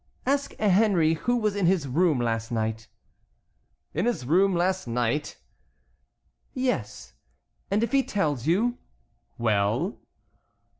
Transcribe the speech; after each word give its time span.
"Ask 0.25 0.55
Henry 0.55 1.13
who 1.13 1.37
was 1.37 1.55
in 1.55 1.67
his 1.67 1.87
room 1.87 2.19
last 2.19 2.51
night." 2.51 2.87
"In 3.93 4.07
his 4.07 4.25
room 4.25 4.55
last 4.55 4.87
night?" 4.87 5.37
"Yes; 6.55 7.13
and 7.69 7.83
if 7.83 7.91
he 7.91 8.01
tells 8.01 8.47
you"— 8.47 8.79
"Well?" 9.37 9.99